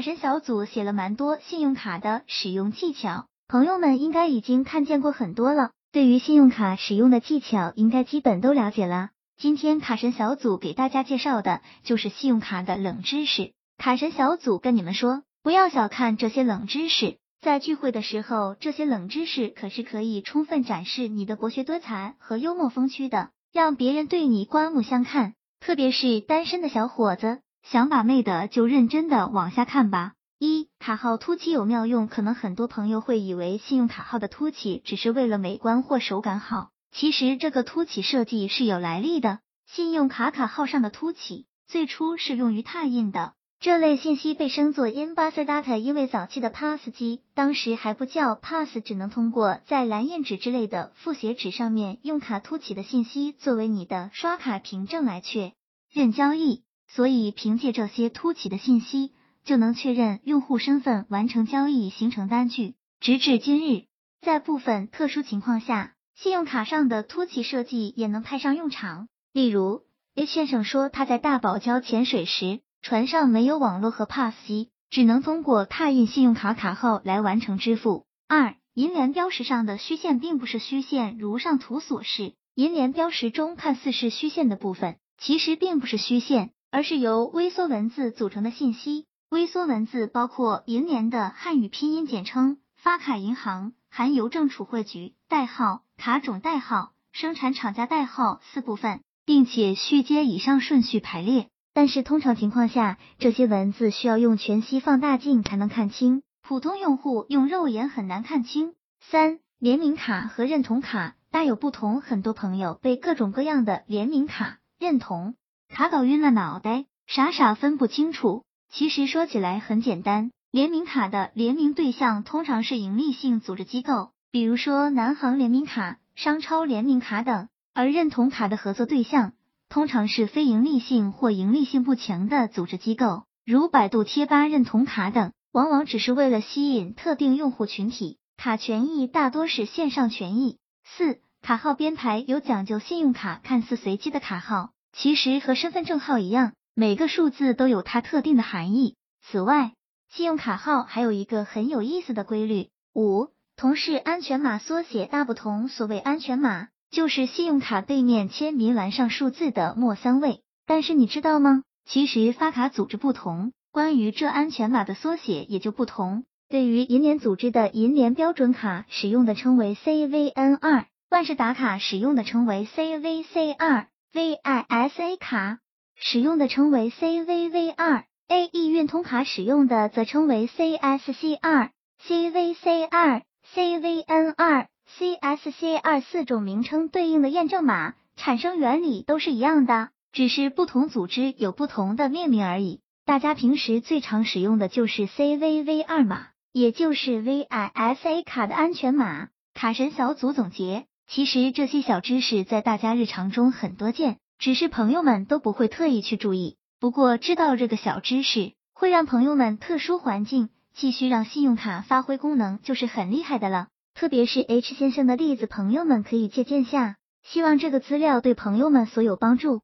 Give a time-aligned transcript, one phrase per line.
[0.00, 5.70] 神小组写了蛮多信用卡的使用技巧，朋友们应该已经看见过很多了。
[5.92, 9.10] 对于信用卡使用的技巧，应该基本都了解了。
[9.36, 13.52] 今天卡神小组给大家介绍的就是信用卡的冷知识。
[13.78, 25.32] 卡神小组跟你们说，不要小看这些冷知识，在聚会的时候，这些冷知识可是可以充分展示你的博学多才和幽默风趣的，让别人对你刮目相看。
[25.58, 27.40] 特别是单身的小伙子。
[27.62, 30.14] 想把妹的就认真的往下看吧。
[30.38, 39.40] 一卡号凸起有妙用，可能很多朋友会以为信用卡号的凸起只是为了美观或手感好，其实这个凸起设计是有来历的。
[39.66, 55.52] 信用卡卡号上的凸起最初是用于拓印的，这类信息被称作 embosser data，因为早期的 PASS 机当时还不叫 PASS，只能通过在蓝印纸之类的复写纸上面用卡凸起的信息作为你的刷卡凭证来确
[55.92, 56.64] 认交易。
[56.92, 59.12] 所以，凭借这些凸起的信息，
[59.44, 62.74] 就能确认用户身份，完成交易，形成单据。
[62.98, 63.84] 直至今日，
[64.20, 69.06] 在部分特殊情况下，信用卡上的凸起设计也能派上用场。
[69.32, 69.82] 例如
[70.16, 78.04] ，A 先生说他在大堡礁潜水时，船上没有网络和 PASS 机，只能通过拓印信用卡卡号来完成支付。
[78.26, 86.50] 二，银联标识上的虚线并不是虚线，如上图所示，银联标识中看似是虚线的部分，其实并不是虚线。
[86.70, 89.06] 而是由微缩文字组成的信息。
[89.30, 101.48] 微缩文字包括银联的汉语拼音简称、发卡银行、含邮政储汇局代号、卡种代号、生产厂家代号四部分，并且序接以上顺序排列。
[101.72, 108.74] 但是通常情况下，这些文字需要用全息放大镜才能看清，普通用户用肉眼很难看清。
[109.00, 115.36] 三、联名卡和认同卡大有不同，很多朋友被各种各样的联名卡、认同。
[115.70, 118.44] 卡搞晕了脑袋，傻傻分不清楚。
[118.72, 129.32] 其实说起来很简单，联名卡的联名对象通常是盈利性组织机构，比如说南航联名卡、商超联名卡等；而认同卡的合作对象
[129.68, 138.18] 通常是非盈利性或盈利性不强的组织机构，如百度贴吧认同卡等，往往只是为了吸引特定用户群体。
[138.36, 140.58] 卡权益大多是线上权益。
[140.84, 144.70] 四、卡号编排有讲究，信用卡看似随机的卡号。
[144.92, 148.96] 其实和身份证号一样，每个数字都有它特定的含义。
[149.22, 149.72] 此外，
[150.10, 155.68] 信用卡号还有一个很有意思的规律：五同是安全码缩写大不同。
[155.68, 160.40] 所谓安全码，就是信用卡背面签名栏上数字的末三位。
[160.66, 161.62] 但是你知道吗？
[161.86, 166.24] 其实发卡组织不同，关于这安全码的缩写也就不同。
[166.48, 173.86] 对于银联组织的银联标准卡，使用的称为 CVN 二；万事达卡使用的称为 CVC 二。
[174.12, 175.60] Visa 卡
[175.94, 181.70] 使用的称为 CVV 二，AE 运通卡使用的则称为 CSC 二、
[182.04, 183.22] CVC 二、
[183.54, 184.68] CVN 二、
[184.98, 192.80] CSC 二四种名称对应的验证码产生原理都是一样的，只是不同组织有不同的命名而已。
[193.04, 199.28] 大家平时最常使用的就是 CVV 二码，也就是 Visa 卡的安全码。
[199.54, 200.86] 卡神小组总结。
[201.12, 206.54] 其实这些小知识在大家日常中很多见，只是朋友们都不会特意去注意。
[206.78, 213.66] 不过知道这个小知识，会让朋友们特殊环境继续让信用卡发挥功能，就是很厉害的了。
[213.92, 216.94] 特别是 H 先生的例子，朋友们可以借鉴下。
[217.24, 219.62] 希望这个资料对朋友们所有帮助。